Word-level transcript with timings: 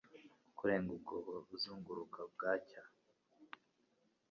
Kurenga 0.57 0.89
umwobo 0.97 1.35
uzunguruka 1.55 2.19
bwacya 2.33 2.81